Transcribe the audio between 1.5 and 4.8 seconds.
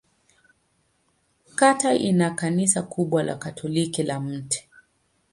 Kata ina kanisa kubwa la Katoliki la Mt.